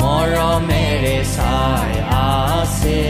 [0.00, 3.02] মৰমেৰে চাই আছে।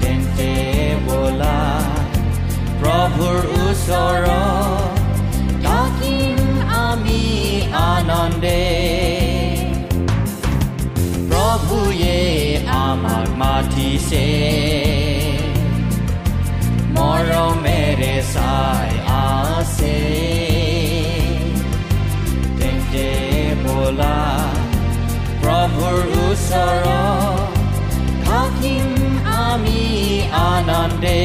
[0.00, 0.52] তেন্তে
[1.06, 1.60] বোলা
[2.80, 4.24] প্ৰভুৰ ওচৰ
[5.64, 6.38] থাকিম
[6.80, 7.22] আমি
[7.72, 8.64] আনন্দে।
[11.28, 12.18] প্ৰভুয়ে
[12.66, 14.26] আমাক মাতিছে।
[16.96, 20.47] মৰমেৰে চাই আছে।
[23.88, 24.16] বোলা
[25.42, 26.86] প্ৰভুৰ ওচৰ
[28.26, 28.88] থাকিম
[29.44, 29.84] আমি
[30.48, 31.20] আনন্দে।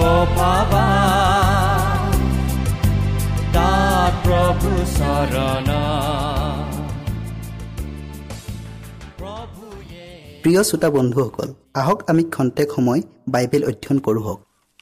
[0.00, 0.86] পাবা
[10.42, 14.40] প্ৰিয় শ্ৰোতা বন্ধুসকল আহক আমি খন্তেক সময় বাইবেল অধ্যয়ন কৰোঁ হওক।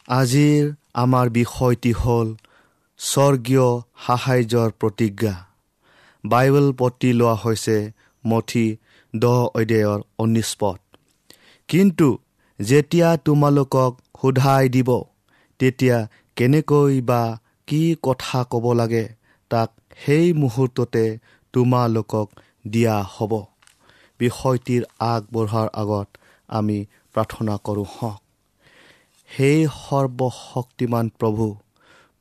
[0.09, 0.63] আজিৰ
[0.95, 2.29] আমাৰ বিষয়টি হ'ল
[2.99, 3.69] স্বৰ্গীয়
[4.07, 5.35] সাহাৰ্যৰ প্ৰতিজ্ঞা।
[6.25, 7.79] বাইবেল পতি লোৱা হৈছে
[8.27, 8.67] মঠি
[9.17, 10.79] দহ অধ্যায়ৰ ঊনৈছ পদ।
[11.69, 12.09] কিন্তু
[12.59, 14.91] যেতিয়া তোমালোকক সোধাই দিব
[15.61, 15.97] তেতিয়া
[16.37, 17.23] কেনেকৈ বা
[17.67, 19.05] কি কথা ক'ব লাগে
[19.51, 19.71] তাক
[20.05, 21.05] সেই মুহূৰ্ততে
[21.53, 22.29] তোমালোকক
[22.71, 23.33] দিয়া হ'ব।
[24.21, 26.09] বিষয়টিৰ আগবঢ়াৰ আগত
[26.49, 26.79] আমি
[27.15, 28.21] প্ৰাৰ্থনা কৰোঁ হওক
[29.31, 31.47] সেই সৰ্বশক্তিমান প্ৰভু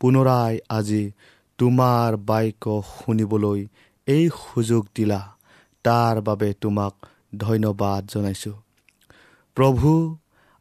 [0.02, 1.04] পুনৰাই আজি
[1.60, 3.60] তোমাৰ বাক্য শুনিবলৈ
[4.08, 5.22] এই সুযোগ দিলা।
[5.86, 6.94] তাৰ বাবে তোমাক
[7.38, 8.58] ধন্যবাদ জনাইছোঁ।
[9.58, 9.92] প্ৰভু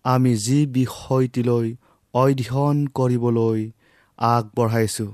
[0.07, 1.69] আমি যি বিষয়টিলৈ
[2.15, 3.61] অধ্যয়ন কৰিবলৈ
[4.19, 5.13] আগবঢ়াইছোঁ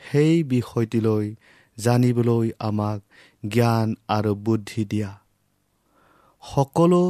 [0.00, 1.26] সেই বিষয়টিলৈ
[1.78, 3.00] জানিবলৈ আমাক
[3.48, 5.12] জ্ঞান আৰু বুদ্ধি দিয়া।
[6.42, 7.04] সকলো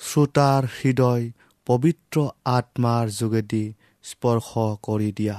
[0.00, 1.24] শ্ৰোতাৰ হৃদয়
[1.66, 3.64] পবিত্ৰ আত্মাৰ যোগেদি
[4.04, 4.50] স্পৰ্শ
[4.82, 5.38] কৰি দিয়া।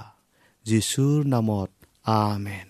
[0.65, 1.71] যীশুৰ নামত
[2.03, 2.67] আমেন।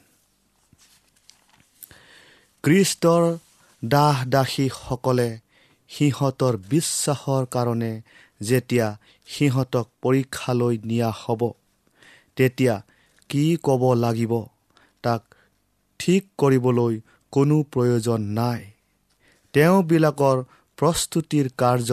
[2.63, 3.23] খ্ৰীষ্টৰ
[3.85, 5.29] দাস দাসীসকলে
[5.89, 7.93] সিহঁতৰ বিশ্বাসৰ কাৰণে
[8.49, 8.87] যেতিয়া
[9.27, 11.41] সিহঁতক পৰীক্ষালৈ নিয়া হ'ব
[12.37, 12.75] তেতিয়া
[13.29, 14.33] কি ক'ব লাগিব
[15.03, 15.21] তাক
[15.99, 16.93] ঠিক কৰিবলৈ
[17.33, 18.61] কোনো প্ৰয়োজন নাই।
[19.53, 20.37] তেওঁবিলাকৰ
[20.77, 21.91] প্ৰস্তুতিৰ কাৰ্য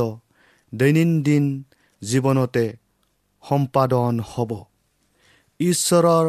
[0.72, 1.44] দৈনন্দিন
[2.02, 2.66] জীৱনতে
[3.44, 4.50] সম্পাদন হ'ব।
[5.60, 6.26] ঈশ্বৰৰ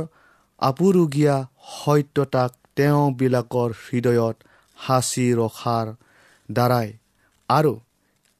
[0.59, 1.37] আপুৰুগীয়া
[1.73, 4.35] সত্যতাক তেওঁবিলাকৰ হৃদয়ত
[4.77, 5.87] সাঁচি ৰখাৰ
[6.49, 6.87] দ্বাৰাই
[7.49, 7.73] আৰু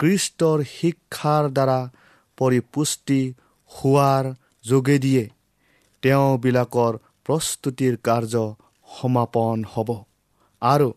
[0.02, 1.80] খ্ৰীষ্টৰ শিক্ষাৰ দ্বাৰা
[2.38, 3.22] পৰিপুষ্টি
[3.72, 4.26] হোৱাৰ
[4.66, 5.24] যোগেদিয়ে
[6.04, 6.94] তেওঁবিলাকৰ
[7.26, 8.36] প্ৰস্তুতিৰ কাৰ্য
[8.90, 9.90] সমাপন হ'ব।
[10.62, 10.90] আৰু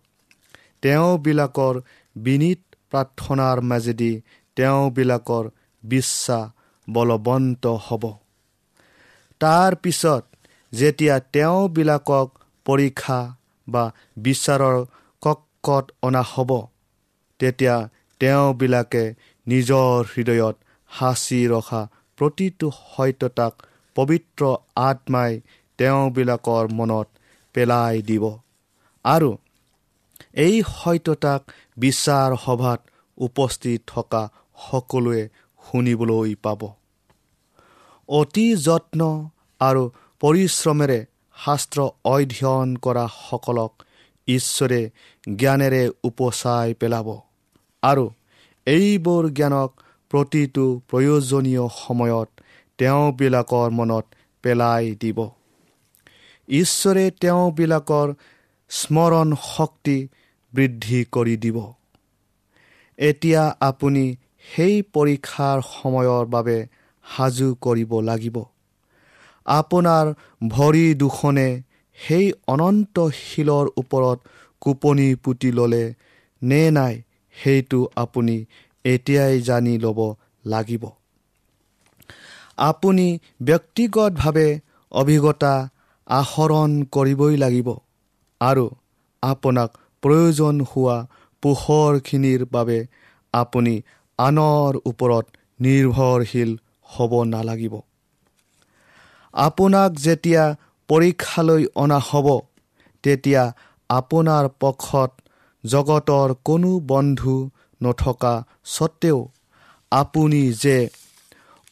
[0.82, 1.74] তেওঁবিলাকৰ
[2.16, 2.60] বিনীত
[2.90, 4.12] প্ৰাৰ্থনাৰ মাজেদি
[4.56, 5.44] তেওঁবিলাকৰ
[5.84, 6.52] বিশ্বাস
[6.88, 8.04] বলৱন্ত হ'ব।
[9.40, 10.22] তাৰ পিছত
[10.72, 12.28] যেতিয়া তেওঁবিলাকক
[12.66, 13.20] পৰীক্ষা
[13.68, 13.84] বা
[14.16, 14.76] বিচাৰৰ
[15.22, 16.50] কক্ষত অনা হ'ব
[17.40, 17.76] তেতিয়া
[18.20, 19.04] তেওঁবিলাকে
[19.46, 20.56] নিজৰ হৃদয়ত
[20.90, 21.82] সাঁচি ৰখা
[22.18, 23.54] প্ৰতিটো সত্যতাক
[23.96, 24.42] পবিত্ৰ
[24.76, 25.32] আত্মাই
[25.78, 27.08] তেওঁবিলাকৰ মনত
[27.54, 28.24] পেলাই দিব।
[29.04, 29.30] আৰু
[30.46, 31.42] এই সত্যতাক
[31.78, 32.80] বিচাৰ সভাত
[33.18, 34.22] উপস্থিত থকা
[34.70, 35.22] সকলোৱে
[35.62, 36.60] শুনিবলৈ পাব।
[38.08, 39.00] অতি যত্ন
[39.60, 39.82] আৰু
[40.20, 40.98] পৰিশ্ৰমেৰে
[41.36, 43.72] শাস্ত্ৰ অধ্যয়ন কৰা সকলক
[44.28, 44.80] ঈশ্বৰে
[45.36, 47.08] জ্ঞানেৰে উপচাই পেলাব।
[47.84, 48.04] আৰু
[48.66, 49.70] এইবোৰ জ্ঞানক
[50.10, 52.28] প্ৰতিটো প্ৰয়োজনীয় সময়ত
[52.78, 54.04] তেওঁবিলাকৰ মনত
[54.44, 55.18] পেলাই দিব।
[56.48, 58.08] ঈশ্বৰে তেওঁবিলাকৰ
[58.70, 59.96] স্মৰণ শক্তি
[60.52, 61.58] বৃদ্ধি কৰি দিব।
[62.98, 64.04] এতিয়া আপুনি
[64.48, 66.56] সেই পৰীক্ষাৰ সময়ৰ বাবে
[67.04, 68.36] সাজু কৰিব লাগিব।
[69.46, 70.06] আপোনাৰ
[70.48, 71.48] ভৰি দুখনে
[71.98, 74.18] সেই অনন্ত শিলৰ ওপৰত
[74.62, 75.84] কোপনি পুতি ল'লে
[76.42, 76.94] নে নাই
[77.36, 78.36] সেইটো আপুনি
[78.84, 79.98] এতিয়াই জানি ল'ব
[80.44, 80.84] লাগিব।
[82.62, 83.06] আপুনি
[83.42, 84.48] ব্যক্তিগতভাৱে
[84.92, 85.54] অভিজ্ঞতা
[86.08, 87.68] আহৰণ কৰিবই লাগিব
[88.40, 88.66] আৰু
[89.22, 89.70] আপোনাক
[90.02, 90.96] প্ৰয়োজন হোৱা
[91.42, 92.78] পোহৰখিনিৰ বাবে
[93.34, 93.74] আপুনি
[94.18, 95.24] আনৰ ওপৰত
[95.60, 96.50] নিৰ্ভৰশীল
[96.90, 97.74] হ'ব নালাগিব।
[99.34, 100.42] আপোনাক যেতিয়া
[100.88, 102.26] পৰীক্ষালৈ অনা হ'ব
[103.04, 103.42] তেতিয়া
[103.90, 105.10] আপোনাৰ পক্ষত
[105.64, 107.50] জগতৰ কোনো বন্ধু
[107.82, 108.34] নথকা
[108.64, 109.18] স্বত্তেও
[109.92, 110.78] আপুনি যে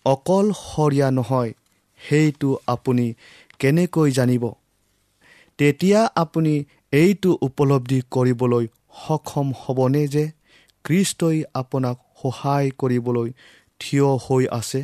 [0.05, 1.51] অকলশৰীয়া নহয়
[2.01, 3.07] সেইটো আপুনি
[3.59, 4.45] কেনেকৈ জানিব?
[5.59, 6.55] তেতিয়া আপুনি
[6.93, 8.65] এইটো উপলব্ধি কৰিবলৈ
[8.99, 10.25] সক্ষম হ'বনে যে
[10.85, 13.29] খ্ৰীষ্টই আপোনাক সহায় কৰিবলৈ
[13.81, 14.81] থিয় হৈ আছে?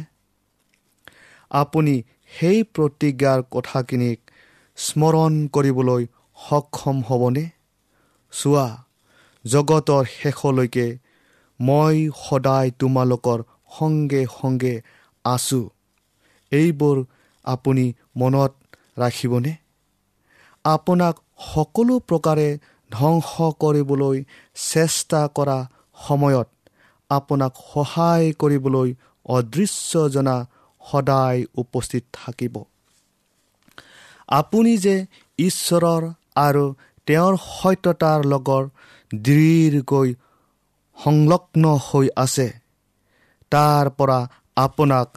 [1.50, 1.94] আপুনি
[2.32, 4.18] সেই প্ৰতিজ্ঞাৰ কথাখিনিক
[4.76, 6.02] স্মৰণ কৰিবলৈ
[6.38, 7.44] সক্ষম হ'বনে?
[8.32, 8.66] চোৱা
[9.44, 10.86] জগতৰ শেষলৈকে
[11.60, 13.38] মই সদায় তোমালোকৰ
[13.78, 14.74] সংগে সংগে
[15.24, 15.66] আছোঁ।
[16.52, 16.96] এইবোৰ
[17.44, 18.52] আপুনি মনত
[18.98, 19.52] ৰাখিবনে?
[20.64, 21.14] আপোনাক
[21.54, 22.48] সকলো প্ৰকাৰে
[22.90, 23.30] ধ্বংস
[23.60, 24.16] কৰিবলৈ
[24.54, 25.58] চেষ্টা কৰা
[26.08, 26.48] সময়ত
[27.10, 28.88] আপোনাক সহায় কৰিবলৈ
[29.24, 30.36] অদৃশ্যজনা
[30.82, 32.54] সদায় উপস্থিত থাকিব।
[34.28, 35.06] আপুনি যে
[35.38, 36.02] ঈশ্বৰৰ
[36.36, 36.64] আৰু
[37.08, 38.64] তেওঁৰ সত্যতাৰ লগত
[39.10, 40.08] দৃঢ়কৈ
[40.98, 42.48] সংলগ্ন হৈ আছে।
[43.52, 44.18] তাৰ পৰা
[44.56, 45.08] আপোনাক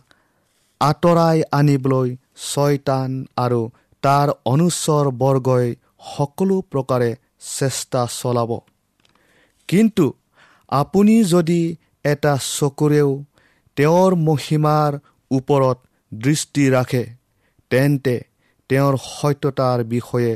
[0.81, 2.09] আঁতৰাই আনিবলৈ
[2.45, 3.61] ছয়তান আৰু
[4.03, 5.67] তাৰ অনুচৰ বৰ্গই
[6.07, 7.11] সকলো প্ৰকাৰে
[7.57, 8.51] চেষ্টা চলাব।
[9.69, 10.05] কিন্তু
[10.71, 11.61] আপুনি যদি
[12.05, 13.09] এটা চকুৰেও
[13.77, 14.91] তেওঁৰ মহিমাৰ
[15.31, 15.77] ওপৰত
[16.11, 17.03] দৃষ্টি ৰাখে
[17.71, 18.15] তেন্তে
[18.69, 20.33] তেওঁৰ সত্যতাৰ বিষয়ে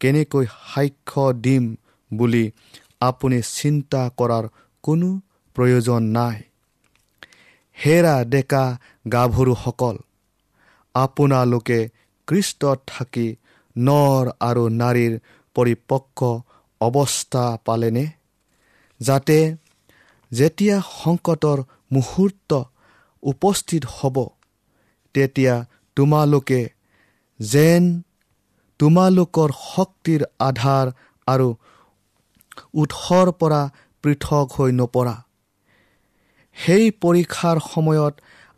[0.00, 1.64] কেনেকৈ সাক্ষ্য দিম
[2.10, 2.44] বুলি
[3.00, 4.44] আপুনি চিন্তা কৰাৰ
[4.84, 5.08] কোনো
[5.56, 6.36] প্ৰয়োজন নাই।
[7.78, 8.64] হেৰা ডেকা
[9.12, 9.96] গাভৰুসকল
[10.94, 11.78] আপোনালোকে
[12.28, 13.28] কৃষ্টত থাকি
[13.76, 15.14] নৰ আৰু নাৰীৰ
[15.56, 16.18] পৰিপক্ক
[16.80, 18.06] অৱস্থা পালেনে?
[19.00, 19.38] যাতে
[20.32, 21.58] যেতিয়া সংকটৰ
[21.92, 22.50] মুহূৰ্ত
[23.22, 24.16] উপস্থিত হ'ব
[25.14, 25.54] তেতিয়া
[25.96, 26.60] তোমালোকে
[27.40, 27.82] যেন
[28.80, 30.86] তোমালোকৰ শক্তিৰ আধাৰ
[31.26, 31.48] আৰু
[32.74, 33.62] উৎসৰ পৰা
[34.04, 35.14] পৃথক হৈ নপৰা।
[36.56, 38.14] সেই পৰীক্ষাৰ সময়ত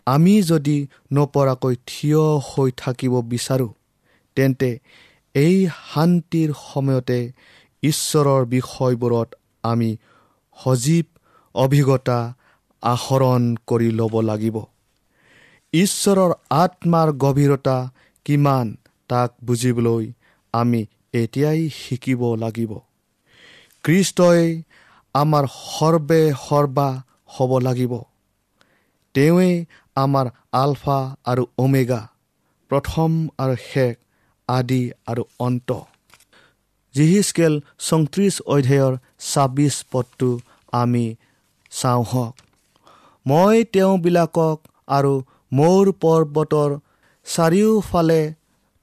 [0.07, 0.77] আমি যদি
[1.13, 3.71] নপৰাকৈ থিয় হৈ থাকিব বিচাৰোঁ
[4.37, 4.71] তেন্তে
[5.35, 5.57] এই
[5.91, 7.19] শান্তিৰ সময়তে
[7.83, 9.29] ঈশ্বৰৰ বিষয়বোৰত
[9.63, 9.91] আমি
[10.59, 11.07] সজীৱ
[11.55, 12.19] অভিজ্ঞতা
[12.83, 14.57] আহৰণ কৰি ল'ব লাগিব।
[15.73, 17.77] ঈশ্বৰৰ আত্মাৰ গভীৰতা
[18.27, 18.67] কিমান?
[19.11, 20.05] তাক বুজিবলৈ
[20.55, 20.81] আমি
[21.13, 22.73] এতিয়াই শিকিব লাগিব।
[23.85, 24.47] কৃষ্টই
[25.15, 26.89] আমাৰ সৰ্বে সৰ্বা
[27.35, 27.93] হ'ব লাগিব।
[29.15, 29.55] তেওঁৱেই
[29.97, 30.27] আমাৰ
[30.63, 30.99] আলফা
[31.31, 32.03] আৰু ওমেগা
[32.71, 33.11] প্ৰথম
[33.43, 33.95] আৰু শেষ
[34.49, 35.71] আদি আৰু অন্ত।
[36.95, 37.55] জিহিচকেল
[37.87, 38.93] চৌত্ৰিছ অধ্যায়ৰ
[39.31, 40.31] ছাব্বিছ পদটো
[40.73, 41.07] আমি
[41.73, 42.35] চাওঁ হওক।
[43.27, 45.13] মই তেওঁবিলাকক আৰু
[45.53, 46.71] মোৰ পৰ্বতৰ
[47.27, 48.23] চাৰিওফালে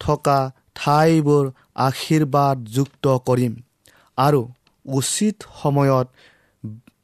[0.01, 0.39] থকা
[0.75, 1.45] ঠাইবোৰ
[1.87, 3.53] আশীৰ্বাদযুক্ত কৰিম।
[4.17, 4.41] আৰু
[4.85, 6.07] উচিত সময়ত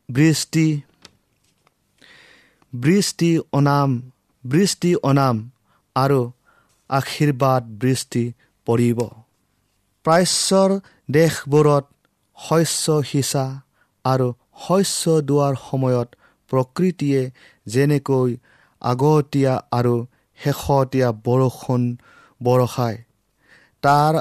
[0.09, 0.67] বৃষ্টি
[2.73, 3.89] বৃষ্টি অনাম
[4.43, 5.35] বৃষ্টি অনাম
[5.95, 6.21] আৰু
[6.89, 8.23] আশীৰ্বাদ বৃষ্টি
[8.67, 8.99] পৰিব।
[10.05, 10.69] প্ৰাচ্যৰ
[11.09, 11.85] দেশবোৰত
[12.37, 13.45] শস্য সিঁচা
[14.05, 14.27] আৰু
[14.63, 16.09] শস্য দোৱাৰ সময়ত
[16.51, 17.21] প্ৰকৃতিয়ে
[17.67, 18.29] যেনেকৈ
[18.81, 19.95] আগতীয়া আৰু
[20.39, 21.81] শেহতীয়া বৰষুণ
[22.43, 22.97] বৰষায়
[23.83, 24.13] তাৰ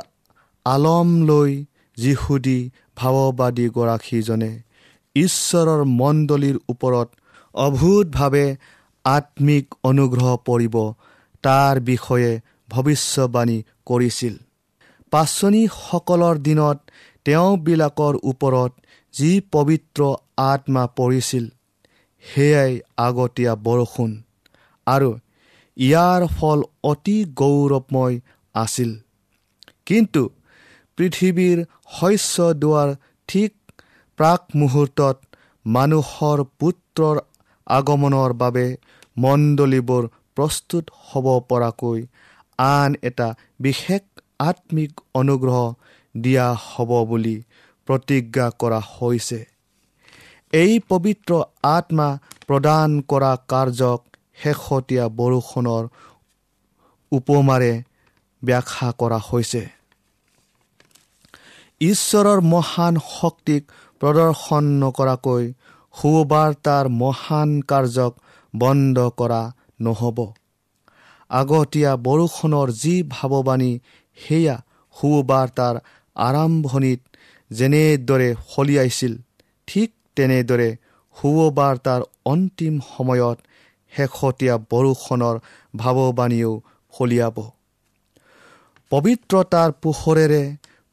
[0.67, 1.53] আলম লৈ
[1.99, 2.59] যিহুদী
[2.97, 4.53] ভাৱবাদীগৰাকীজনে
[5.17, 7.09] ঈশ্বৰৰ মণ্ডলীৰ ওপৰত
[7.55, 8.47] অভূতভাৱে
[9.05, 10.77] আত্মিক অনুগ্ৰহ পৰিব
[11.45, 12.31] তাৰ বিষয়ে
[12.69, 14.35] ভৱিষ্যবাণী কৰিছিল।
[15.13, 16.79] পাচনীসকলৰ দিনত
[17.27, 18.73] তেওঁবিলাকৰ ওপৰত
[19.15, 20.01] যি পবিত্ৰ
[20.45, 21.45] আত্মা পৰিছিল
[22.25, 22.73] সেয়াই
[23.07, 24.11] আগতীয়া বৰষুণ
[24.87, 25.11] আৰু
[25.77, 28.17] ইয়াৰ ফল অতি গৌৰৱময়
[28.55, 28.91] আছিল।
[29.87, 30.23] কিন্তু
[30.99, 31.59] পৃথিৱীৰ
[31.99, 32.91] শস্য দোৱাৰ
[33.29, 33.53] ঠিক
[34.19, 35.17] প্ৰাক মুহূৰ্তত
[35.67, 37.17] মানুহৰ পুত্ৰৰ
[37.67, 38.67] আগমনৰ বাবে
[39.17, 41.99] মণ্ডলীবোৰ প্ৰস্তুত হ'ব পৰাকৈ
[42.59, 43.29] আন এটা
[43.61, 44.03] বিশেষ
[44.41, 45.59] আত্মিক অনুগ্ৰহ
[46.15, 47.37] দিয়া হ'ব বুলি
[47.89, 49.41] প্ৰতিজ্ঞা কৰা হৈছে।
[50.53, 51.33] এই পবিত্ৰ
[51.71, 52.09] আত্মা
[52.47, 54.01] প্ৰদান কৰা কাৰ্যক
[54.43, 55.85] শেহতীয়া বৰষুণৰ
[57.13, 57.73] উপমাৰে
[58.43, 59.63] ব্যাখ্যা কৰা হৈছে।
[61.81, 63.63] ঈশ্বৰৰ মহান শক্তিক
[64.01, 65.45] প্ৰদৰ্শন নকৰাকৈ
[65.95, 68.13] সুবাৰ্তাৰ মহান কাৰ্যক
[68.55, 69.43] বন্ধ কৰা
[69.81, 70.19] নহ'ব।
[71.31, 73.73] আগতীয়া বৰষুণৰ যি ভাৱবাণী
[74.19, 74.57] সেয়া
[74.97, 75.75] সুবাৰ্তাৰ
[76.17, 77.01] আৰম্ভণিত
[77.51, 79.13] যেনেদৰে ফলিয়াইছিল
[79.69, 80.69] ঠিক তেনেদৰে
[81.17, 83.39] সুবাৰ্তাৰ অন্তিম সময়ত
[83.95, 85.37] শেহতীয়া বৰষুণৰ
[85.75, 86.53] ভাৱবাণীও
[86.95, 87.37] ফলিয়াব
[88.93, 90.43] পবিত্ৰতাৰ পোহৰেৰে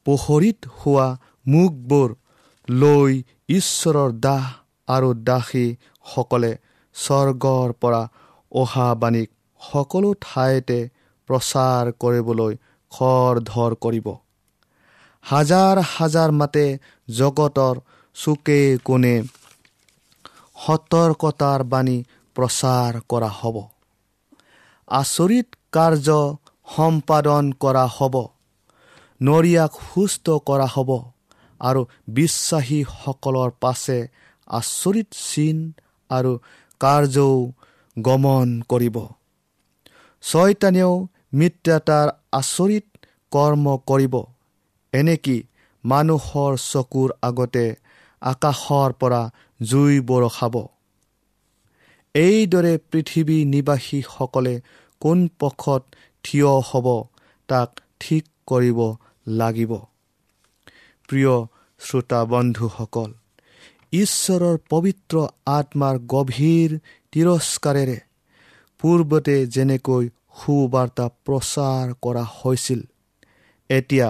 [0.06, 1.08] পোহৰিত হোৱা
[1.46, 2.08] মুখবোৰ
[2.68, 3.12] লৈ
[3.50, 4.44] ঈশ্বৰৰ দাহ
[4.88, 6.52] আৰু দাসীসকলে
[6.96, 8.02] স্বৰ্গৰ পৰা
[8.52, 9.28] অহা বাণীক
[9.60, 10.78] সকলো ঠাইতে
[11.28, 12.54] প্ৰচাৰ কৰিবলৈ
[12.92, 14.06] খৰ ধৰ কৰিব।
[15.24, 16.64] হাজাৰ হাজাৰ মাতে
[17.08, 17.80] জগতৰ
[18.16, 19.14] চুকে কোণে
[20.62, 21.98] সতৰ্কতাৰ বাণী
[22.36, 23.56] প্ৰচাৰ কৰা হ'ব।
[24.88, 26.08] আচৰিত কাৰ্য
[26.68, 28.14] সম্পাদন কৰা হ'ব।
[29.20, 30.90] নৰিয়াক সুস্থ কৰা হ'ব
[31.60, 33.98] আৰু বিশ্বাসীসকলৰ পাছে
[34.50, 35.58] আচৰিত চিন
[36.10, 36.32] আৰু
[36.80, 37.34] কাৰ্যও
[37.96, 38.96] গমন কৰিব।
[40.22, 40.92] ছয়তানেও
[41.34, 42.86] মিত্ৰতাৰ আচৰিত
[43.32, 44.14] কৰ্ম কৰিব।
[44.92, 45.36] এনেকি
[45.84, 47.66] মানুহৰ চকুৰ আগতে
[48.22, 49.22] আকাশৰ পৰা
[49.60, 50.54] জুই বৰষাব
[52.14, 54.54] এইদৰে পৃথিৱী নিবাসীসকলে
[55.02, 55.82] কোন পক্ষত
[56.24, 56.86] থিয় হ'ব
[57.48, 58.78] তাক ঠিক কৰিব
[59.26, 59.72] লাগিব।
[61.08, 61.34] প্ৰিয়
[61.80, 63.10] শ্ৰোতা বন্ধুসকল
[63.92, 65.16] ঈশ্বৰৰ পবিত্ৰ
[65.50, 66.70] আত্মাৰ গভীৰ
[67.12, 67.98] তিৰস্কাৰেৰে
[68.80, 70.04] পূৰ্বতে যেনেকৈ
[70.38, 72.80] সুবাৰ্তা প্ৰচাৰ কৰা হৈছিল
[73.70, 74.08] এতিয়া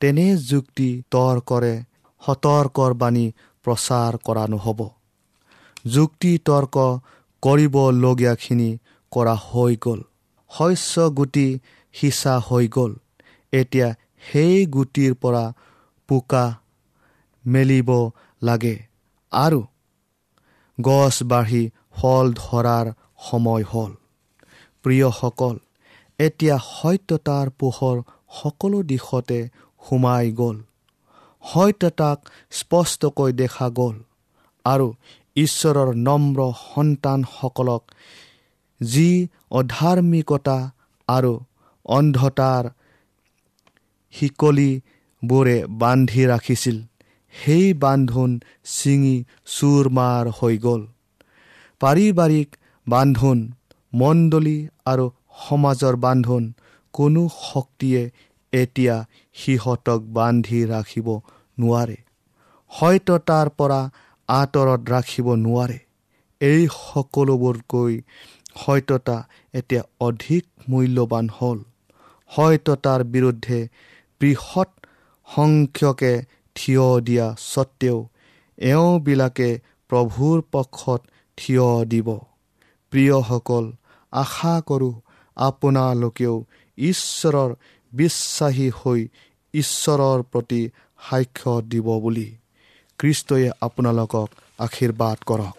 [0.00, 1.74] তেনে যুক্তি তৰ্কৰে
[2.22, 3.26] সতৰ্কৰ বাণী
[3.64, 4.80] প্ৰচাৰ কৰা নহ'ব।
[5.86, 6.76] যুক্তি তৰ্ক
[7.42, 8.70] কৰিবলগীয়াখিনি
[9.10, 10.00] কৰা হৈ গ'ল।
[10.50, 11.48] শস্য গুটি
[11.92, 12.92] সিঁচা হৈ গ'ল।
[13.52, 13.88] এতিয়া
[14.32, 15.44] সেই গুটিৰ পৰা
[16.08, 16.44] পোকা
[17.46, 17.90] মেলিব
[18.42, 18.76] লাগে
[19.32, 19.60] আৰু
[20.80, 21.62] গছ বাঢ়ি
[21.94, 22.86] ফল ধৰাৰ
[23.30, 23.92] সময় হ'ল।
[24.82, 25.56] প্ৰিয়সকল
[26.18, 27.96] এতিয়া সত্যতাৰ পোহৰ
[28.42, 29.48] সকলো দিশতে
[29.88, 30.56] সোমাই গ'ল।
[31.44, 32.18] সত্যতাক
[32.50, 33.96] স্পষ্টকৈ দেখা গ'ল।
[34.64, 34.86] আৰু
[35.38, 37.82] ঈশ্বৰৰ নম্ৰ সন্তানসকলক
[38.80, 39.10] যি
[39.60, 40.58] অধাৰ্মিকতা
[41.08, 41.32] আৰু
[41.86, 42.64] অন্ধতাৰ
[44.14, 46.76] শিকলিবোৰে বান্ধি ৰাখিছিল
[47.34, 48.30] সেই বান্ধোন
[48.74, 49.16] ছিঙি
[49.54, 50.82] চুৰমাৰ হৈ গ'ল।
[51.80, 52.48] পাৰিবাৰিক
[52.86, 53.38] বান্ধোন
[53.92, 55.06] মণ্ডলী আৰু
[55.42, 56.42] সমাজৰ বান্ধোন
[56.94, 58.02] কোনো শক্তিয়ে
[58.52, 58.96] এতিয়া
[59.36, 61.08] সিহঁতক বান্ধি ৰাখিব
[61.58, 61.98] নোৱাৰে।
[62.70, 63.80] সত্যতাৰ পৰা
[64.28, 65.78] আঁতৰত ৰাখিব নোৱাৰে।
[66.40, 67.94] এই সকলোবোৰকৈ
[68.54, 69.16] সত্যতা
[69.54, 71.58] এতিয়া অধিক মূল্যৱান হ'ল।
[72.30, 73.58] সত্যতাৰ বিৰুদ্ধে
[74.20, 74.70] বৃহৎ
[75.28, 76.12] সংখ্যকে
[76.56, 77.98] থিয় দিয়া স্বত্তেও
[78.58, 79.50] এওঁবিলাকে
[79.90, 81.00] প্ৰভুৰ পক্ষত
[81.38, 82.08] থিয় দিব।
[82.92, 83.64] প্ৰিয়সকল
[84.12, 84.94] আশা কৰোঁ
[85.36, 86.34] আপোনালোকেও
[86.78, 87.50] ঈশ্বৰৰ
[87.92, 89.00] বিশ্বাসী হৈ
[89.54, 90.62] ঈশ্বৰৰ প্ৰতি
[91.00, 92.28] সাক্ষ্য দিব বুলি।
[92.98, 94.28] খ্ৰীষ্টই আপোনালোকক
[94.60, 95.54] আশীৰ্বাদ কৰক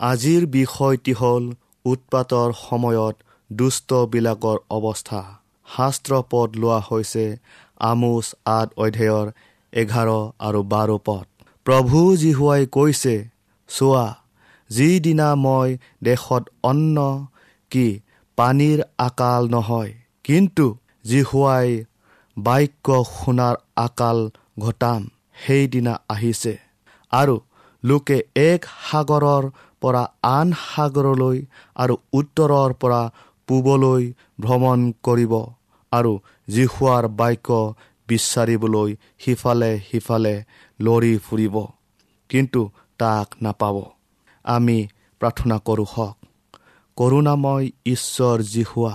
[0.00, 1.44] আজিৰ বিষয়টি হ'ল
[1.84, 3.16] উৎপাতৰ সময়ত
[3.50, 5.20] দুষ্টবিলাকৰ অৱস্থা
[5.68, 7.24] শাস্ত্ৰ পদ লোৱা হৈছে
[7.86, 9.26] আমোচ আঠ অধ্যায়ৰ
[9.72, 10.08] এঘাৰ
[10.46, 11.26] আৰু বাৰ পদ
[11.66, 13.14] প্ৰভু জীহুৱাই কৈছে
[13.70, 14.06] চোৱা
[14.70, 15.68] যিদিনা মই
[16.04, 16.96] দেশত অন্ন
[17.72, 17.86] কি
[18.38, 19.92] পানীৰ আকাল নহয়
[20.24, 20.66] কিন্তু
[21.04, 21.68] জীহুৱাই
[22.36, 24.18] বাক্য শুনাৰ আকাল
[24.58, 25.00] ঘটাম
[25.42, 26.54] সেইদিনা আহিছে।
[27.12, 27.36] আৰু
[27.82, 29.44] লোকে এক সাগৰৰ
[29.82, 31.38] পৰা আন সাগৰলৈ
[31.82, 33.02] আৰু উত্তৰৰ পৰা
[33.48, 34.02] পূবলৈ
[34.40, 35.32] ভ্ৰমণ কৰিব
[35.92, 36.12] আৰু
[36.48, 37.48] জিহুৱাৰ বাক্য
[38.08, 38.90] বিচাৰিবলৈ
[39.22, 40.34] সিফালে সিফালে
[40.80, 41.56] লৰি ফুৰিব
[42.30, 42.60] কিন্তু
[43.00, 43.76] তাক নাপাব।
[44.44, 44.78] আমি
[45.20, 46.16] প্ৰাৰ্থনা কৰোঁ হওক।
[46.96, 48.94] কৰোণাময় ঈশ্বৰ জিহুৱা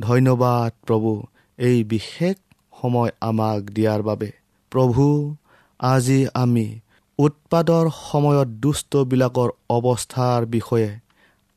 [0.00, 1.22] ধন্যবাদ প্ৰভু
[1.58, 2.36] এই বিশেষ
[2.82, 4.32] সময় আমাক দিয়াৰ বাবে।
[4.70, 5.36] প্ৰভু
[5.80, 6.80] আজি আমি
[7.18, 10.90] উৎপাদৰ সময়ত দুষ্টবিলাকৰ অৱস্থাৰ বিষয়ে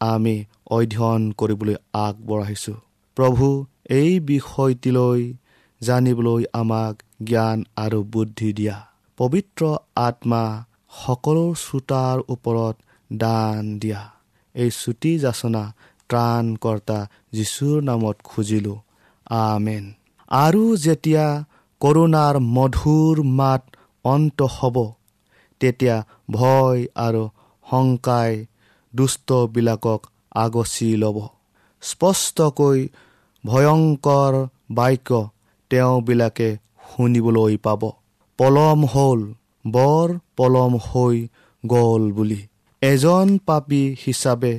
[0.01, 0.35] আমি
[0.69, 2.79] অধ্যয়ন কৰিবলৈ আগবঢ়াইছোঁ।
[3.15, 5.33] প্ৰভু এই বিষয়টিলৈ
[5.81, 8.77] জানিবলৈ আমাক জ্ঞান আৰু বুদ্ধি দিয়া।
[9.17, 9.61] পবিত্ৰ
[9.95, 10.43] আত্মা
[11.05, 12.75] সকলো শ্ৰোতাৰ ওপৰত
[13.17, 14.11] দান দিয়া।
[14.55, 15.73] এই চুটি যাচনা
[16.09, 18.79] ত্ৰাণকৰ্তা যীশুৰ নামত খুজিলোঁ।
[19.29, 19.93] আমেন।
[20.31, 21.45] আৰু যেতিয়া
[21.81, 23.63] কৰোণাৰ মধুৰ মাত
[24.03, 24.91] অন্ত হ'ব
[25.59, 27.29] তেতিয়া ভয় আৰু
[27.69, 28.45] শংকাই
[28.95, 30.01] দুষ্টবিলাকক
[30.35, 31.27] আগচি ল'ব।
[31.81, 32.87] স্পষ্টকৈ
[33.45, 34.33] ভয়ংকৰ
[34.71, 35.29] বাক্য
[35.69, 36.57] তেওঁবিলাকে
[36.89, 37.91] শুনিবলৈ পাব।
[38.37, 39.33] পলম হ'ল
[39.67, 41.27] বৰ পলম হৈ
[41.65, 42.41] গ'ল বুলি।
[42.81, 44.53] এজন পাপী হিচাপে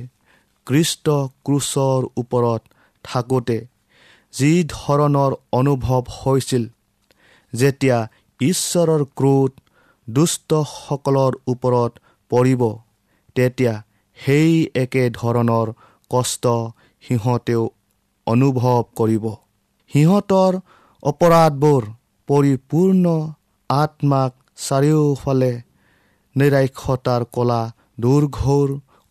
[0.67, 1.05] কৃষ্ট
[1.45, 2.61] ক্ৰুচৰ ওপৰত
[3.05, 3.57] থাকোঁতে
[4.33, 6.63] যি ধৰণৰ অনুভৱ হৈছিল
[7.53, 7.97] যেতিয়া
[8.39, 9.51] ঈশ্বৰৰ ক্ৰোধ
[10.07, 11.91] দুষ্টসকলৰ ওপৰত
[12.31, 12.61] পৰিব
[13.35, 13.73] তেতিয়া
[14.17, 15.67] সেই একে ধৰণৰ
[16.11, 16.45] কষ্ট
[17.03, 17.63] সিহঁতেও
[18.27, 19.25] অনুভৱ কৰিব।
[19.91, 20.53] সিহঁতৰ
[21.03, 21.83] অপৰাধবোৰ
[22.29, 23.05] পৰিপূৰ্ণ
[23.69, 24.31] আত্মাক
[24.67, 25.53] চাৰিওফালে
[26.35, 27.61] নিৰাক্ষতাৰ কলা
[27.97, 28.67] দুৰ্ঘোৰ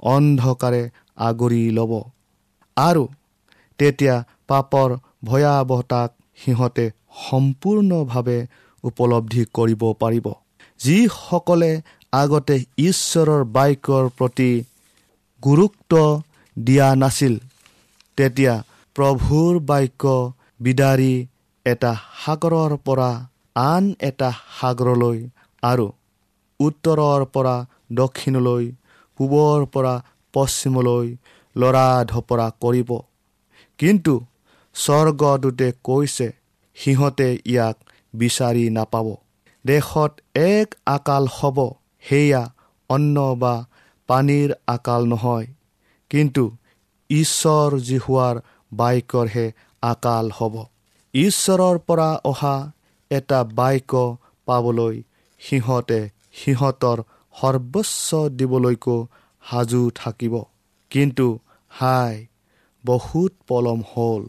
[0.06, 0.82] অন্ধকাৰে
[1.20, 1.92] আগুৰি ল'ব।
[2.76, 3.04] আৰু
[3.78, 4.16] তেতিয়া
[4.48, 4.88] পাপৰ
[5.24, 6.86] ভয়াৱহতাক সিহঁতে
[7.22, 8.38] সম্পূৰ্ণভাৱে
[8.84, 10.26] উপলব্ধি কৰিব পাৰিব।
[10.80, 11.72] যিসকলে
[12.12, 14.50] আগতে ঈশ্বৰৰ বাক্যৰ প্ৰতি
[15.42, 15.92] গুৰুত্ব
[16.56, 17.34] দিয়া নাছিল
[18.18, 18.54] তেতিয়া
[18.96, 20.14] প্ৰভুৰ বাক্য
[20.60, 21.14] বিদাৰি
[21.66, 21.92] এটা
[22.24, 23.10] সাগৰৰ পৰা
[23.56, 25.18] আন এটা সাগৰলৈ
[25.62, 25.86] আৰু
[26.60, 27.56] উত্তৰৰ পৰা
[27.94, 28.72] দক্ষিণলৈ
[29.16, 29.94] পূবৰ পৰা
[30.32, 31.16] পশ্চিমলৈ
[31.56, 32.90] লৰা ধপৰা কৰিব।
[33.78, 34.14] কিন্তু
[34.74, 36.32] স্বৰ্গদূতে কৈছে
[36.74, 37.76] সিহঁতে ইয়াক
[38.14, 39.06] বিচাৰি নাপাব।
[39.66, 41.58] দেশত এক আকাল হ'ব
[42.02, 42.42] সেয়া
[42.88, 43.54] অন্ন বা
[44.06, 45.46] পানীৰ আকাল নহয়।
[46.10, 46.44] কিন্তু
[47.10, 48.36] ঈশ্বৰ জিহুৱাৰ
[48.72, 50.64] বাক্যৰহে আকাল হ'ব।
[51.14, 52.72] ঈশ্বৰৰ পৰা অহা
[53.10, 55.02] এটা বাক্য পাবলৈ
[55.40, 56.00] সিহঁতে
[56.32, 57.02] সিহঁতৰ
[57.40, 58.96] সৰ্বোচ্চ দিবলৈকো
[59.42, 60.34] সাজু থাকিব।
[60.90, 61.26] কিন্তু
[61.70, 62.14] হাই
[62.84, 64.22] বহুত পলম হ'ল।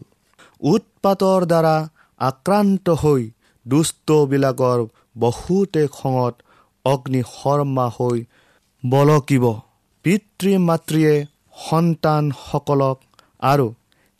[0.60, 1.76] উৎপাতৰ দ্বাৰা
[2.20, 3.22] আক্ৰান্ত হৈ
[3.66, 4.80] দুষ্টবিলাকৰ
[5.18, 6.34] বহুতে খঙত
[6.84, 8.18] অগ্নিশৰ্মা হৈ
[8.84, 9.44] বলকিব।
[10.04, 11.14] পিতৃ মাতৃয়ে
[11.56, 12.98] সন্তানসকলক
[13.42, 13.66] আৰু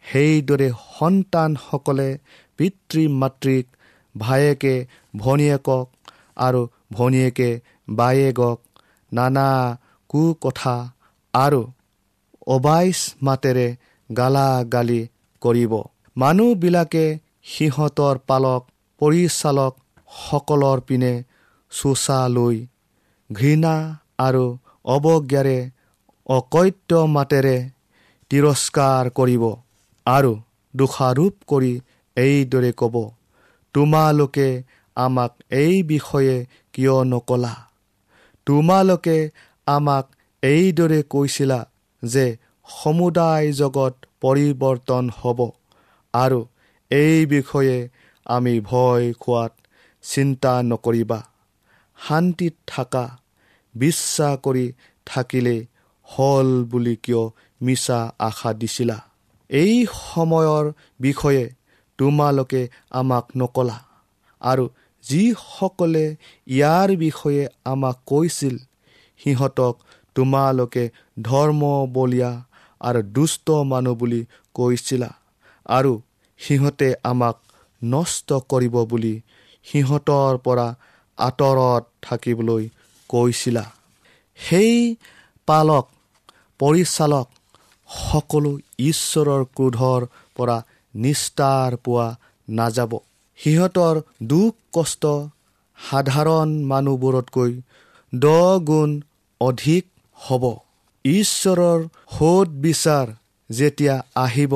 [0.04, 0.68] সেইদৰে
[0.98, 2.10] সন্তানসকলে
[2.56, 3.66] পিতৃ মাতৃক
[4.14, 4.74] ভায়েকে
[5.16, 5.86] ভনীয়েকক
[6.36, 6.60] আৰু
[6.92, 7.50] ভনীয়েকে
[7.88, 8.58] বায়েকক
[9.16, 9.48] নানা
[10.10, 10.76] কুকথা
[11.34, 11.62] আৰু
[12.46, 13.66] অবাইচ মাতেৰে
[14.10, 15.02] গালাগালি
[15.42, 15.72] কৰিব।
[16.16, 17.06] মানুহবিলাকে
[17.52, 18.62] সিহঁতৰ পালক
[19.00, 19.72] পৰিচালক
[20.08, 21.14] সকলৰ পিনে
[21.72, 22.56] চোচা লৈ
[23.30, 23.74] ঘৃণা
[24.18, 24.44] আৰু
[24.94, 25.58] অৱজ্ঞাৰে
[26.26, 27.56] অকৈত্য মাতেৰে
[28.30, 29.44] তিৰস্কাৰ কৰিব
[30.06, 30.32] আৰু
[30.74, 31.72] দোষাৰোপ কৰি
[32.16, 32.94] এইদৰে ক'ব
[33.74, 34.48] তোমালোকে
[34.96, 36.36] আমাক এই বিষয়ে
[36.74, 37.54] কিয় নকলা?
[38.46, 39.18] তোমালোকে
[39.66, 40.04] আমাক
[40.42, 41.60] এইদৰে কৈছিলা
[42.02, 42.26] যে
[42.66, 45.40] সমুদায় জগত পৰিৱৰ্তন হ'ব
[46.14, 46.40] আৰু
[46.90, 47.76] এই বিষয়ে
[48.26, 49.52] আমি ভয় খোৱাত
[50.04, 51.20] চিন্তা নকৰিবা।
[51.98, 53.04] শান্তিত থাকা
[53.74, 54.66] বিশ্বাস কৰি
[55.06, 55.60] থাকিলেই
[56.08, 57.22] হ'ল বুলি কিয়
[57.60, 58.98] মিছা আশা দিছিলা?
[59.50, 59.74] এই
[60.12, 60.64] সময়ৰ
[61.00, 61.44] বিষয়ে
[61.98, 63.78] তোমালোকে আমাক নকলা
[64.40, 64.64] আৰু
[65.06, 66.06] যিসকলে
[66.46, 68.54] ইয়াৰ বিষয়ে আমাক কৈছিল
[69.20, 69.74] সিহঁতক
[70.16, 70.84] তোমালোকে
[71.22, 71.62] ধৰ্ম
[71.92, 72.30] বলীয়া
[72.80, 74.20] আৰু দুষ্ট মানুহ বুলি
[74.54, 75.10] কৈছিলা
[75.66, 75.92] আৰু
[76.40, 77.36] সিহঁতে আমাক
[77.82, 79.14] নষ্ট কৰিব বুলি
[79.66, 80.66] সিহঁতৰ পৰা
[81.18, 82.64] আঁতৰত থাকিবলৈ
[83.10, 83.64] কৈছিলা।
[84.38, 84.74] সেই
[85.48, 85.84] পালক
[86.60, 87.26] পৰিচালক
[87.88, 88.52] সকলো
[88.90, 90.00] ঈশ্বৰৰ ক্ৰোধৰ
[90.36, 90.56] পৰা
[90.94, 92.08] নিষ্ঠাৰ পোৱা
[92.48, 92.92] নাযাব।
[93.38, 95.04] সিহঁতৰ দুখ কষ্ট
[95.78, 97.52] সাধাৰণ মানুহবোৰতকৈ
[98.12, 98.90] দহ গুণ
[99.40, 99.84] অধিক
[100.18, 100.44] হ'ব।
[101.04, 101.80] ঈশ্বৰৰ
[102.18, 103.06] সোধ বিচাৰ
[103.50, 104.54] যেতিয়া আহিব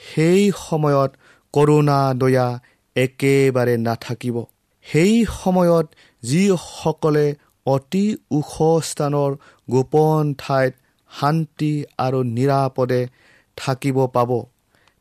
[0.00, 1.10] সেই সময়ত
[1.54, 2.48] কৰোণা দয়া
[2.96, 4.36] একেবাৰে নাথাকিব।
[4.86, 5.86] সেই সময়ত
[6.22, 7.26] যিসকলে
[7.66, 9.30] অতি ওখ স্থানৰ
[9.68, 10.72] গোপন ঠাইত
[11.10, 13.02] শান্তি আৰু নিৰাপদে
[13.56, 14.30] থাকিব পাব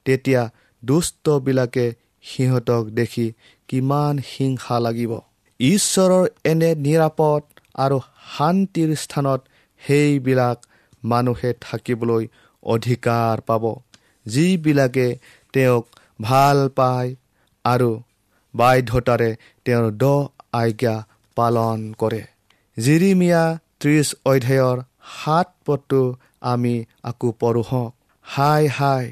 [0.05, 0.41] তেতিয়া
[0.83, 1.85] দুষ্টবিলাকে
[2.23, 3.27] সিহঁতক দেখি
[3.67, 5.13] কিমান হিংসা লাগিব।
[5.59, 7.41] ঈশ্বৰৰ এনে নিৰাপদ
[7.75, 7.97] আৰু
[8.37, 9.41] শান্তিৰ স্থানত
[9.81, 10.57] সেইবিলাক
[11.03, 12.23] মানুহে থাকিবলৈ
[12.63, 13.63] অধিকাৰ পাব।
[14.25, 15.07] যিবিলাকে
[15.53, 15.85] তেওঁক
[16.21, 17.09] ভাল পায়
[17.65, 17.89] আৰু
[18.53, 19.29] বাধ্যতাৰে
[19.65, 20.03] তেওঁৰ দ
[20.53, 20.95] আজ্ঞা
[21.37, 22.23] পালন কৰে।
[22.77, 23.43] জিৰিমিয়া
[23.79, 24.77] ত্ৰিছ অধ্যায়ৰ
[25.17, 26.01] সাত পদটো
[26.41, 27.93] আমি আকৌ পঢ়ো। হওক
[28.25, 29.05] হাই হাই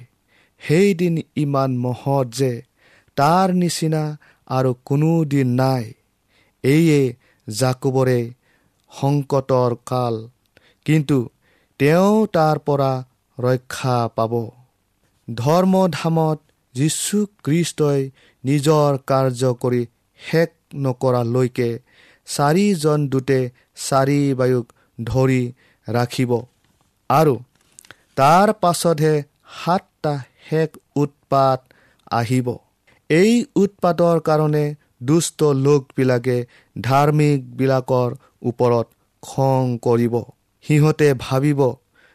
[0.62, 2.52] সেইদিন ইমান মহৎ যে
[3.22, 4.04] তাৰ নিচিনা
[4.48, 5.84] আৰু কোনো দিন নাই।
[6.64, 7.02] এইয়ে
[7.50, 8.20] জাকুবৰে
[8.92, 10.16] সংকটৰ কাল।
[10.86, 11.18] কিন্তু
[11.80, 12.92] তেওঁ তাৰ পৰা
[13.38, 14.34] ৰক্ষা পাব।
[15.28, 16.40] ধৰ্মধামত
[16.76, 18.02] যীশু খ্ৰীষ্টই
[18.46, 19.82] নিজৰ কাৰ্য কৰি
[20.20, 21.70] শেষ নকৰালৈকে
[22.26, 23.40] চাৰিজন দূতে
[23.90, 24.68] চাৰি বায়ুক
[25.04, 25.42] ধৰি
[25.88, 26.32] ৰাখিব।
[27.10, 27.36] আৰু
[28.16, 29.24] তাৰ পাছতহে
[29.64, 30.14] সাতটা
[30.50, 31.60] শেষ উৎপাত
[32.12, 32.48] আহিব।
[33.12, 34.66] এই উৎপাতৰ কাৰণে
[35.10, 36.38] দুষ্ট লোকবিলাকে
[36.82, 38.10] ধাৰ্মিকবিলাকৰ
[38.50, 38.88] ওপৰত
[39.24, 40.16] খং কৰিব।
[40.66, 41.62] সিহঁতে ভাবিব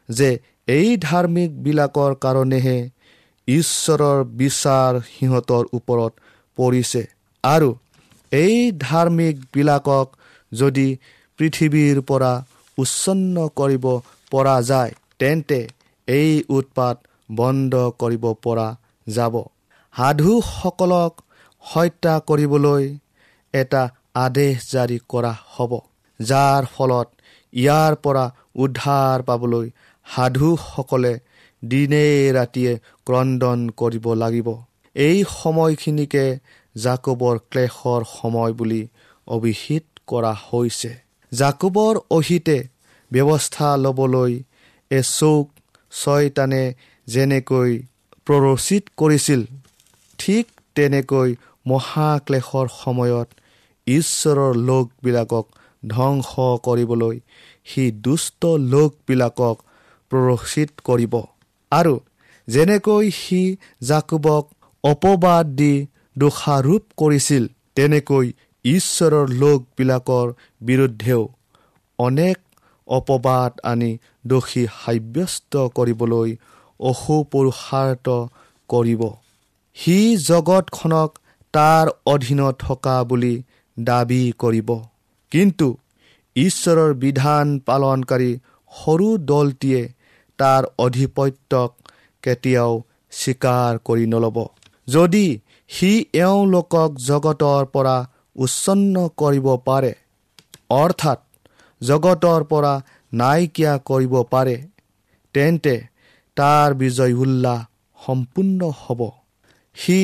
[0.09, 0.28] যে
[0.68, 2.78] এই ধাৰ্মিকবিলাকৰ কাৰণেহে
[3.48, 6.12] ঈশ্বৰৰ বিচাৰ সিহঁতৰ ওপৰত
[6.59, 7.02] পৰিছে।
[7.44, 7.70] আৰু
[8.32, 10.06] এই ধাৰ্মিকবিলাকক
[10.52, 10.88] যদি
[11.38, 12.32] পৃথিৱীৰ পৰা
[12.78, 13.85] উচ্ছন্ন কৰিব
[14.32, 15.61] পৰা যায় তেন্তে
[16.09, 16.96] এই উৎপাত
[17.28, 18.68] বন্ধ কৰিব পৰা
[19.06, 19.35] যাব।
[19.96, 21.12] সাধুসকলক
[21.64, 22.85] হত্যা কৰিবলৈ
[23.54, 23.82] এটা
[24.24, 25.72] আদেশ জাৰি কৰা হ'ব
[26.20, 27.09] যাৰ ফলত
[27.52, 29.66] ইয়াৰ পৰা উদ্ধাৰ পাবলৈ
[30.06, 31.14] সাধুসকলে
[31.62, 32.72] দিনে ৰাতিয়ে
[33.06, 34.48] ক্ৰদন কৰিব লাগিব।
[34.96, 36.24] এই সময়খিনিকে
[36.76, 38.82] জাকবৰ ক্লেশৰ সময় বুলি
[39.28, 40.92] অভিহিত কৰা হৈছে।
[41.32, 42.59] জাকুবৰ অহিতে
[43.11, 44.32] ব্যৱস্থা ল'বলৈ
[44.90, 45.46] এচৌক
[45.92, 46.64] ছয়তানে
[47.09, 47.72] যেনেকৈ
[48.26, 49.42] প্ৰৰোচিত কৰিছিল
[50.18, 50.44] ঠিক
[50.76, 51.31] তেনেকৈ
[51.66, 53.29] মহাক্লেশৰ সময়ত
[53.87, 55.46] ঈশ্বৰৰ লোকবিলাকক
[55.83, 56.31] ধ্বংস
[56.66, 57.16] কৰিবলৈ
[57.66, 59.57] সি দুষ্ট লোকবিলাকক
[60.12, 61.14] প্ৰৰোচিত কৰিব।
[61.72, 61.94] আৰু
[62.48, 63.42] যেনেকৈ সি
[63.83, 64.44] জাকুবক
[64.85, 65.74] অপবাদ দি
[66.16, 68.26] দোষাৰোপ কৰিছিল তেনেকৈ
[68.64, 70.26] ঈশ্বৰৰ লোকবিলাকৰ
[70.61, 71.22] বিৰুদ্ধেও
[71.98, 72.37] অনেক
[72.88, 73.90] অপবাদ আনি
[74.26, 76.31] দোষী সাব্যস্ত কৰিবলৈ
[76.81, 78.07] অসুপুৰুষাৰ্থ
[78.70, 79.02] কৰিব।
[79.76, 81.10] সি জগতখনক
[81.54, 83.34] তাৰ অধীনত থকা বুলি
[83.76, 84.70] দাবী কৰিব।
[85.32, 85.68] কিন্তু
[86.36, 88.30] ঈশ্বৰৰ বিধান পালনকাৰী
[88.72, 89.82] সৰু দলটিয়ে
[90.38, 91.70] তাৰ অধিপত্যক
[92.22, 92.72] কেতিয়াও
[93.12, 94.38] স্বীকাৰ কৰি নল'ব।
[94.88, 95.26] যদি
[95.70, 97.96] সি এওঁলোকক জগতৰ পৰা
[98.36, 99.92] উচ্ছন্ন কৰিব পাৰে
[100.76, 101.20] অৰ্থাৎ
[101.80, 102.72] জগতৰ পৰা
[103.12, 104.56] নাইকিয়া কৰিব পাৰে
[105.34, 105.74] তেন্তে
[106.36, 107.60] তাৰ বিজয় উল্লাস
[107.98, 109.00] সম্পূৰ্ণ হ'ব।
[109.76, 109.98] সি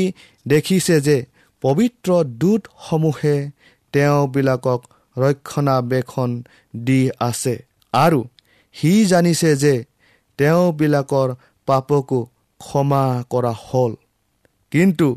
[0.49, 1.17] দেখিছে যে
[1.63, 3.37] পবিত্ৰ দূতসমূহে
[3.95, 4.81] তেওঁবিলাকক
[5.17, 6.31] ৰক্ষণাবেক্ষণ
[6.85, 7.55] দি আছে।
[7.95, 8.21] আৰু
[8.75, 9.75] সি জানিছে যে
[10.39, 11.29] তেওঁবিলাকৰ
[11.69, 12.21] পাপকো
[12.61, 13.93] ক্ষমা কৰা হ'ল।
[14.73, 15.09] কিন্তু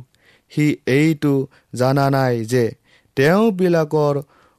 [0.51, 1.33] সি এইটো
[1.73, 2.65] জানা নাই যে
[3.17, 4.15] তেওঁবিলাকৰ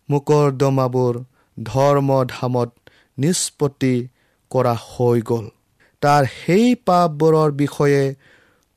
[0.09, 1.15] মোকৰ্দমাবোৰ
[1.57, 2.71] ধৰ্মধামত
[3.19, 3.95] নিষ্পত্তি
[4.51, 5.47] কৰা হৈ গ'ল।
[6.03, 8.03] তাৰ সেই পাপবোৰৰ বিষয়ে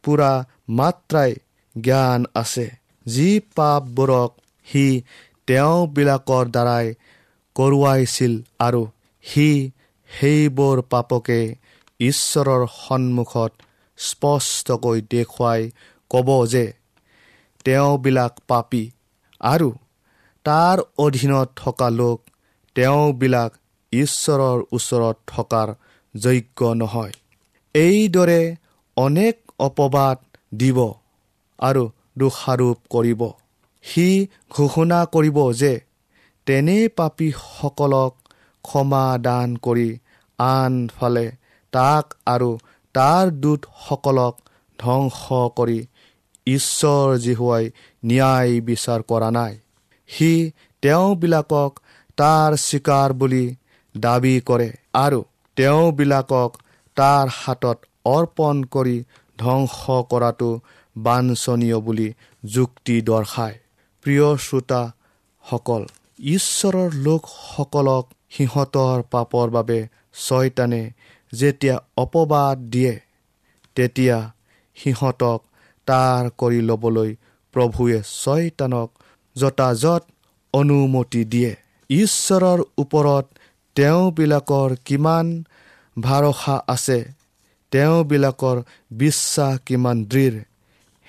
[0.04, 0.32] পূৰা
[0.70, 1.32] মাত্ৰাই
[1.76, 2.68] জ্ঞান আছে।
[3.06, 4.32] যি পাপবোৰক
[4.68, 4.86] সি
[5.48, 6.88] তেওঁবিলাকৰ দ্বাৰাই
[7.56, 8.82] কৰোৱাইছিল আৰু
[9.26, 9.48] সি
[10.10, 11.40] সেইবোৰ পাপকে
[12.00, 13.52] ঈশ্বৰৰ সন্মুখত
[14.00, 15.62] স্পষ্টকৈ দেখুৱাই
[16.12, 16.66] ক'ব যে
[17.66, 18.84] তেওঁবিলাক পাপী
[19.42, 19.70] আৰু
[20.46, 22.20] তাৰ অধীনত থকা লোক
[22.76, 23.52] তেওঁবিলাক
[23.94, 25.68] ঈশ্বৰৰ ওচৰত থকাৰ
[26.16, 27.14] যোগ্য নহয়।
[27.76, 28.42] এইদৰে
[28.98, 30.18] অনেক অপবাদ
[30.52, 30.80] দিব
[31.60, 31.84] আৰু
[32.18, 33.22] দোষাৰোপ কৰিব।
[33.84, 34.08] সি
[34.50, 35.74] ঘোষণা কৰিব যে
[36.48, 38.14] তেনে পাপীসকলক
[38.66, 39.90] ক্ষমা দান কৰি
[40.40, 41.28] আনফালে
[41.74, 42.50] তাক আৰু
[42.96, 44.36] তাৰ দূতসকলক
[44.80, 45.22] ধ্বংস
[45.58, 45.80] কৰি
[46.48, 47.66] ঈশ্বৰ জিহুৱাই
[48.06, 49.54] ন্যায় বিচাৰ কৰা নাই।
[50.10, 50.32] সি
[50.84, 51.72] তেওঁবিলাকক
[52.18, 53.46] তাৰ স্বীকাৰ বুলি
[53.98, 55.20] দাবী কৰে আৰু
[55.58, 56.52] তেওঁবিলাকক
[56.98, 58.98] তাৰ হাতত অৰ্পণ কৰি
[59.40, 59.76] ধ্বংস
[60.12, 60.50] কৰাটো
[60.96, 62.08] বাঞ্ছনীয় বুলি
[62.44, 63.58] যুক্তি দৰ্শায়।
[64.06, 65.82] প্ৰিয় শ্ৰোতাসকল
[66.30, 69.80] ঈশ্বৰৰ লোকসকলক সিহঁতৰ পাপৰ বাবে
[70.26, 70.84] ছয়তানে
[71.34, 72.94] যেতিয়া অপবাদ দিয়ে
[73.78, 74.18] তেতিয়া
[74.78, 75.40] সিহঁতক
[75.88, 77.10] তাৰ কৰি ল'বলৈ
[77.54, 78.90] প্ৰভুৱে ছয়তানক
[79.36, 80.04] যথাযথ
[80.54, 81.52] অনুমতি দিয়ে।
[81.90, 83.26] ঈশ্বৰৰ ওপৰত
[83.76, 85.26] তেওঁবিলাকৰ কিমান
[85.98, 87.00] ভৰসা আছে
[87.72, 88.58] তেওঁবিলাকৰ
[88.92, 90.38] বিশ্বাস কিমান দৃঢ়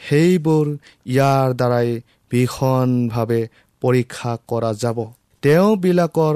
[0.01, 0.67] সেইবোৰ
[1.07, 1.89] ইয়াৰ দ্বাৰাই
[2.31, 3.41] ভীষণভাৱে
[3.83, 4.99] পৰীক্ষা কৰা যাব।
[5.43, 6.35] তেওঁবিলাকৰ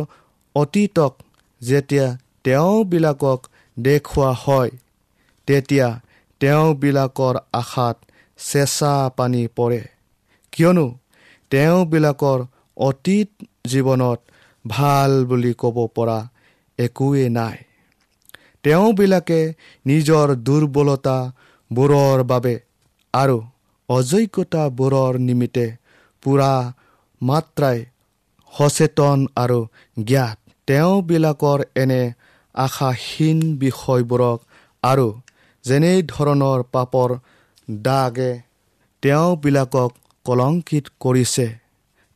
[0.54, 1.12] অতীতক
[1.62, 2.06] যেতিয়া
[2.44, 3.40] তেওঁবিলাকক
[3.76, 4.70] দেখুওৱা হয়
[5.48, 5.88] তেতিয়া
[6.40, 7.96] তেওঁবিলাকৰ আশাত
[8.38, 9.82] চেঁচা পানী পৰে।
[10.52, 10.86] কিয়নো
[11.50, 12.40] তেওঁবিলাকৰ
[12.76, 13.28] অতীত
[13.66, 14.20] জীৱনত
[14.64, 16.18] ভাল বুলি ক'ব পৰা
[16.78, 17.56] একোৱেই নাই।
[18.64, 19.40] তেওঁবিলাকে
[19.86, 22.54] নিজৰ দুৰ্বলতাবোৰৰ বাবে
[23.14, 23.36] আৰু
[23.88, 25.66] অযোগ্যতাবোৰৰ নিমিত্তে
[26.22, 26.52] পূৰা
[27.20, 27.78] মাত্ৰাই
[28.52, 29.58] সচেতন আৰু
[30.04, 32.02] জ্ঞাত। তেওঁবিলাকৰ এনে
[32.54, 34.38] আশাহীন বিষয়বোৰক
[34.82, 35.06] আৰু
[35.64, 37.10] যেনেধৰণৰ পাপৰ
[37.84, 38.32] দাগে
[39.02, 39.90] তেওঁবিলাকক
[40.26, 41.46] কলংকিত কৰিছে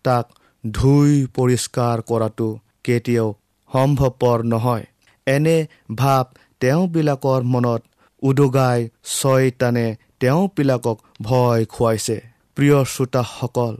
[0.04, 0.26] তাক
[0.64, 2.48] ধুই পৰিষ্কাৰ কৰাটো
[2.84, 3.28] কেতিয়াও
[3.70, 4.86] সম্ভৱপৰ নহয়।
[5.34, 5.58] এনে
[6.00, 6.24] ভাৱ
[6.60, 7.82] তেওঁবিলাকৰ মনত
[8.22, 8.80] উদগাই
[9.16, 9.86] ছয়তানে
[10.20, 12.16] তেওঁবিলাকক ভয় খুৱাইছে।
[12.56, 13.74] প্ৰিয় শ্ৰোতাসকল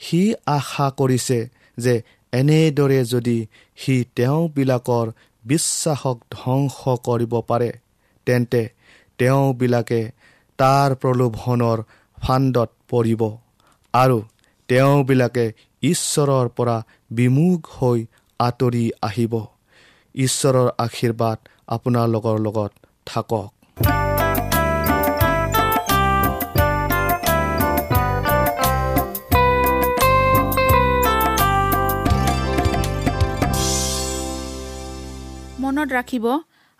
[0.00, 0.20] সি
[0.56, 1.38] আশা কৰিছে
[1.78, 1.94] যে
[2.32, 3.38] এনেদৰে যদি
[3.78, 5.06] সি তেওঁবিলাকৰ
[5.44, 7.70] বিশ্বাসক ধ্বংস কৰিব পাৰে
[8.26, 8.62] তেন্তে
[9.18, 10.00] তেওঁবিলাকে
[10.58, 11.78] তাৰ প্ৰলোভনৰ
[12.18, 13.22] ফাণ্ডত পৰিব
[13.94, 14.18] আৰু
[14.68, 15.46] তেওঁবিলাকে
[15.82, 16.76] ঈশ্বৰৰ পৰা
[17.10, 17.98] বিমুখ হৈ
[18.40, 19.34] আঁতৰি আহিব।
[20.14, 22.72] ঈশ্বৰৰ আশীৰ্বাদ আপোনালোকৰ লগত
[23.06, 23.48] থাকক।
[35.62, 36.26] মনত ৰাখিব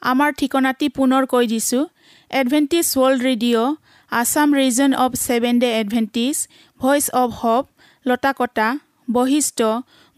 [0.02, 1.82] আমাৰ ঠিকনাটি পুনৰ কৈ দিছোঁ
[2.30, 3.76] Adventist World Radio'
[4.12, 6.36] Assam region of seven day Adventist
[6.80, 7.64] voice of hope
[8.06, 8.68] Latakata
[9.08, 9.58] Basistha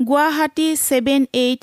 [0.00, 1.62] Guwahati seven eight